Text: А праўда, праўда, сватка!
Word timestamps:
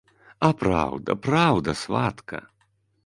А 0.47 0.47
праўда, 0.61 1.17
праўда, 1.27 1.77
сватка! 1.83 2.43